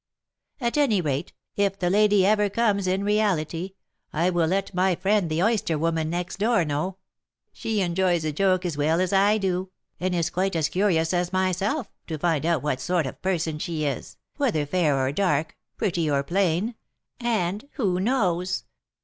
[0.59, 3.73] At any rate, if the lady ever comes in reality,
[4.11, 6.97] I will let my friend the oyster woman next door know;
[7.53, 9.69] she enjoys a joke as well as I do,
[9.99, 13.85] and is quite as curious as myself to find out what sort of person she
[13.85, 16.73] is, whether fair or dark, pretty or plain.
[17.19, 18.63] And who knows?